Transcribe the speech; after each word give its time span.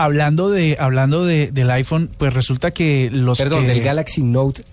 Hablando 0.00 0.48
de 0.48 0.76
hablando 0.78 1.24
de, 1.24 1.50
del 1.52 1.70
iPhone, 1.70 2.08
pues 2.18 2.32
resulta 2.32 2.70
que 2.70 3.10
los 3.12 3.36
Perdón, 3.38 3.62
que- 3.62 3.68
del 3.72 3.82
Galaxy 3.82 4.22
Note 4.22 4.64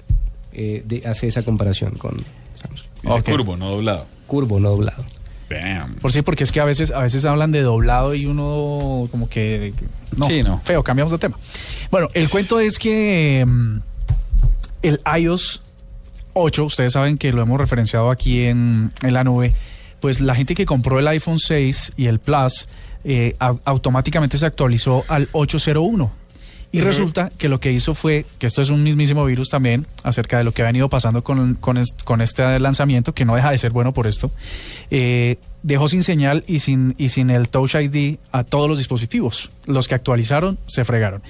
eh, 0.53 0.83
de- 0.85 1.02
hace 1.07 1.27
esa 1.27 1.41
comparación 1.43 1.91
con 1.95 2.23
Samsung. 2.61 3.23
Curvo, 3.23 3.57
no 3.57 3.71
doblado. 3.71 4.05
Curvo, 4.27 4.59
no 4.59 4.69
doblado. 4.69 5.03
Bam. 5.49 5.95
Por 5.95 6.11
sí, 6.11 6.21
porque 6.21 6.43
es 6.43 6.52
que 6.52 6.59
a 6.59 6.66
veces, 6.66 6.91
a 6.91 6.99
veces 6.99 7.25
hablan 7.25 7.52
de 7.52 7.61
doblado 7.61 8.13
y 8.16 8.25
uno 8.25 9.07
como 9.11 9.27
que... 9.30 9.73
No, 10.16 10.25
Sí, 10.27 10.41
no. 10.43 10.59
feo, 10.63 10.83
cambiamos 10.83 11.11
de 11.11 11.17
tema. 11.19 11.38
Bueno, 11.91 12.07
el 12.13 12.30
cuento 12.30 12.59
es 12.59 12.80
que 12.80 13.44
mm, 13.45 13.77
el 14.83 14.99
iOS 15.19 15.61
8, 16.33 16.66
ustedes 16.66 16.94
saben 16.94 17.17
que 17.17 17.31
lo 17.31 17.41
hemos 17.41 17.59
referenciado 17.59 18.09
aquí 18.11 18.44
en, 18.44 18.91
en 19.03 19.13
la 19.13 19.23
nube, 19.23 19.53
pues 19.99 20.22
la 20.22 20.35
gente 20.35 20.55
que 20.55 20.66
compró 20.66 20.99
el 20.99 21.08
iPhone 21.08 21.40
6 21.40 21.94
y 21.98 22.08
el 22.08 22.20
Plus 22.20 22.67
eh, 23.03 23.36
au- 23.40 23.59
automáticamente 23.66 24.38
se 24.38 24.45
actualizó 24.45 25.03
al 25.08 25.30
801. 25.31 26.12
Y 26.72 26.81
resulta 26.81 27.30
que 27.38 27.48
lo 27.48 27.62
que 27.62 27.72
hizo 27.72 27.94
fue, 27.95 28.26
que 28.38 28.47
esto 28.47 28.61
es 28.61 28.69
un 28.69 28.84
mismísimo 28.84 29.23
virus 29.23 29.50
también, 29.50 29.88
acerca 30.03 30.38
de 30.39 30.44
lo 30.44 30.52
que 30.52 30.61
ha 30.61 30.66
venido 30.66 30.89
pasando 30.89 31.23
con, 31.23 31.53
con, 31.56 31.78
est- 31.78 32.03
con 32.03 32.19
este 32.22 32.59
lanzamiento, 32.59 33.14
que 33.14 33.23
no 33.23 33.36
deja 33.36 33.52
de 33.52 33.58
ser 33.58 33.72
bueno 33.72 33.94
por 33.94 34.08
esto, 34.08 34.30
eh, 34.92 35.38
dejó 35.64 35.88
sin 35.88 36.03
señal 36.03 36.44
y 36.47 36.59
sin, 36.59 36.94
y 36.97 37.09
sin 37.09 37.30
el 37.30 37.47
Touch 37.47 37.75
ID 37.75 38.17
a 38.34 38.44
todos 38.44 38.67
los 38.67 38.78
dispositivos. 38.78 39.52
Los 39.66 39.88
que 39.88 39.95
actualizaron 39.95 40.58
se 40.66 40.84
fregaron. 40.84 41.22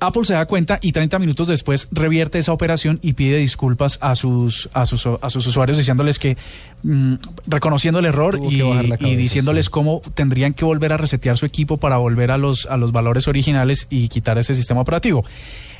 Apple 0.00 0.24
se 0.24 0.34
da 0.34 0.46
cuenta 0.46 0.78
y 0.82 0.92
30 0.92 1.18
minutos 1.18 1.48
después 1.48 1.88
revierte 1.90 2.38
esa 2.38 2.52
operación 2.52 2.98
y 3.02 3.14
pide 3.14 3.38
disculpas 3.38 3.98
a 4.00 4.14
sus, 4.14 4.68
a 4.72 4.86
sus, 4.86 5.06
a 5.20 5.30
sus 5.30 5.46
usuarios 5.46 5.78
diciéndoles 5.78 6.18
que, 6.18 6.36
mm, 6.82 7.14
reconociendo 7.46 8.00
el 8.00 8.06
error 8.06 8.38
y, 8.42 9.16
diciéndoles 9.16 9.66
sí. 9.66 9.70
cómo 9.70 10.02
tendrían 10.14 10.54
que 10.54 10.64
volver 10.64 10.92
a 10.92 10.96
resetear 10.96 11.38
su 11.38 11.46
equipo 11.46 11.78
para 11.78 11.96
volver 11.96 12.30
a 12.30 12.38
los, 12.38 12.66
a 12.66 12.76
los 12.76 12.92
valores 12.92 13.28
originales 13.28 13.86
y 13.90 14.08
quitar 14.08 14.38
ese 14.38 14.54
sistema 14.54 14.80
operativo. 14.80 15.24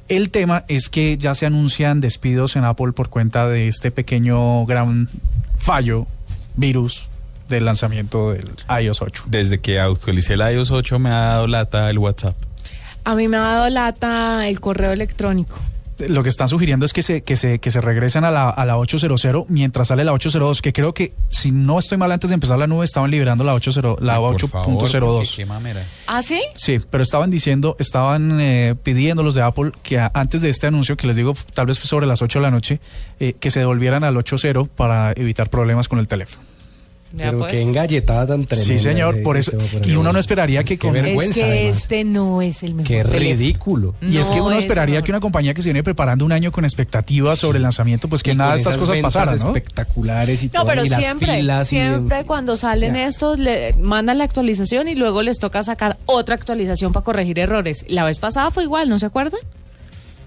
El 0.09 0.31
tema 0.31 0.65
es 0.69 0.89
que 0.89 1.19
ya 1.19 1.35
se 1.35 1.47
anuncian 1.47 2.01
despidos 2.01 2.57
en 2.57 2.65
Apple 2.65 2.93
por 2.93 3.09
cuenta 3.09 3.49
de 3.49 3.69
este 3.69 3.91
pequeño 3.91 4.65
gran 4.65 5.09
fallo, 5.59 6.07
virus 6.55 7.09
del 7.49 7.65
lanzamiento 7.65 8.33
del 8.33 8.51
iOS 8.83 9.03
8. 9.03 9.25
Desde 9.27 9.59
que 9.59 9.81
actualicé 9.81 10.35
el 10.35 10.41
iOS 10.41 10.71
8 10.71 10.99
me 10.99 11.11
ha 11.11 11.21
dado 11.21 11.47
lata 11.47 11.91
el 11.91 11.99
WhatsApp. 11.99 12.37
A 13.07 13.15
mí 13.15 13.29
me 13.29 13.37
ha 13.37 13.41
dado 13.41 13.71
lata 13.71 14.49
el 14.49 14.59
correo 14.61 14.91
electrónico. 14.93 15.57
Lo 16.09 16.23
que 16.23 16.29
están 16.29 16.49
sugiriendo 16.49 16.85
es 16.85 16.93
que 16.93 17.03
se, 17.03 17.23
que 17.23 17.39
se, 17.39 17.59
que 17.59 17.71
se 17.71 17.81
regresen 17.81 18.25
a 18.25 18.31
la, 18.31 18.51
a 18.51 18.67
la 18.67 18.77
800 18.77 19.47
mientras 19.49 19.89
sale 19.89 20.05
la 20.05 20.13
802, 20.13 20.61
que 20.61 20.75
creo 20.75 20.93
que, 20.93 21.15
si 21.31 21.53
no 21.53 21.79
estoy 21.79 21.97
mal, 21.97 22.13
antes 22.13 22.29
de 22.29 22.35
empezar 22.35 22.59
la 22.59 22.67
nube 22.67 22.85
estaban 22.85 23.11
liberando 23.11 23.45
la 23.45 23.55
80, 23.55 23.97
la 24.01 24.17
Ay, 24.17 24.21
por 24.21 24.49
favor, 24.49 24.77
8.02. 24.91 25.21
qué- 25.31 25.37
qué 25.37 25.47
mamera. 25.47 25.87
¿Ah, 26.07 26.21
sí? 26.21 26.43
Sí, 26.55 26.81
pero 26.91 27.03
estaban 27.03 27.31
diciendo, 27.31 27.77
estaban 27.79 28.39
eh, 28.43 28.75
pidiendo 28.83 29.23
los 29.23 29.35
de 29.35 29.41
Apple 29.43 29.71
que 29.83 29.99
a- 29.99 30.11
antes 30.13 30.43
de 30.43 30.51
este 30.51 30.67
anuncio, 30.67 30.99
que 30.99 31.07
les 31.07 31.17
digo, 31.17 31.33
tal 31.55 31.65
vez 31.65 31.79
fue 31.79 31.87
sobre 31.87 32.07
las 32.07 32.21
8 32.21 32.41
de 32.41 32.43
la 32.43 32.51
noche, 32.51 32.79
eh, 33.19 33.33
que 33.41 33.51
se 33.51 33.61
devolvieran 33.61 34.05
al 34.05 34.17
80 34.19 34.65
para 34.77 35.13
evitar 35.13 35.49
problemas 35.49 35.89
con 35.89 35.99
el 35.99 36.09
teléfono. 36.09 36.43
Pero 37.25 37.39
pues. 37.39 37.53
qué 37.53 37.63
engalletada 37.63 38.27
tan 38.27 38.45
tremenda. 38.45 38.75
sí, 38.75 38.79
señor, 38.79 39.15
ese 39.15 39.23
por 39.25 39.37
eso. 39.37 39.53
Y 39.85 39.95
uno 39.97 40.13
no 40.13 40.19
esperaría 40.19 40.63
que 40.65 40.77
Qué 40.79 40.87
con... 40.89 40.97
Es 40.97 41.03
vergüenza, 41.05 41.35
que 41.41 41.45
además. 41.45 41.77
este 41.79 42.05
no 42.05 42.43
es 42.43 42.63
el 42.63 42.75
mejor 42.75 42.87
Qué 42.89 43.03
teléfono. 43.05 43.19
ridículo. 43.19 43.95
Y 44.03 44.19
es 44.19 44.29
que 44.29 44.37
No 44.37 44.47
uno 44.47 44.57
es 44.59 44.65
esperaría 44.65 45.03
que 45.03 45.11
una 45.11 45.21
compañía 45.21 45.55
que 45.55 45.63
se 45.63 45.69
viene 45.69 45.83
preparando 45.83 46.25
un 46.25 46.33
año 46.33 46.53
con 46.53 46.65
expectativas 46.65 47.39
sobre 47.39 47.57
el 47.59 47.63
lanzamiento, 47.63 48.09
pues 48.09 48.23
que 48.23 48.33
Y 48.33 48.35
nada 48.35 48.53
de 48.53 48.59
estas 48.59 48.77
cosas 48.77 48.99
pasaran, 48.99 49.39
¿no? 49.39 49.47
espectaculares 49.49 50.43
y 50.43 50.47
No, 50.47 50.53
todo, 50.53 50.67
pero 50.67 50.85
y 50.85 50.89
las 50.89 50.99
siempre, 51.01 51.37
filas 51.37 51.73
y- 51.73 51.77
siempre 51.77 52.25
cuando 52.25 52.57
salen 52.57 52.95
Ya. 52.95 53.07
estos, 53.07 53.39
le 53.39 53.73
mandan 53.75 54.19
la 54.19 54.25
actualización 54.25 54.89
y 54.89 54.95
luego 54.95 55.23
les 55.23 55.39
toca 55.39 55.63
sacar 55.63 55.97
otra 56.07 56.35
actualización 56.35 56.93
para 56.93 57.05
corregir 57.05 57.39
errores. 57.39 57.85
La 57.89 58.05
vez 58.05 58.19
pasada 58.19 58.51
fue 58.51 58.65
igual, 58.65 58.89
¿no 58.89 58.99
se 58.99 59.07
acuerdan? 59.07 59.41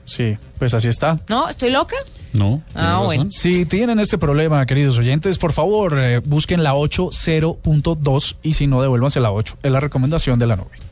Sí, 0.05 0.37
pues 0.57 0.73
así 0.73 0.87
está. 0.87 1.19
¿No? 1.29 1.49
¿Estoy 1.49 1.69
loca? 1.69 1.95
No. 2.33 2.61
Ah, 2.75 3.01
bueno. 3.03 3.27
Si 3.29 3.65
tienen 3.65 3.99
este 3.99 4.17
problema, 4.17 4.65
queridos 4.65 4.97
oyentes, 4.97 5.37
por 5.37 5.53
favor, 5.53 5.97
eh, 5.99 6.19
busquen 6.19 6.63
la 6.63 6.75
8.0.2 6.75 8.35
y 8.43 8.53
si 8.53 8.67
no, 8.67 8.81
devuélvanse 8.81 9.19
la 9.19 9.31
8. 9.31 9.57
Es 9.63 9.71
la 9.71 9.79
recomendación 9.79 10.39
de 10.39 10.47
la 10.47 10.55
nube. 10.55 10.88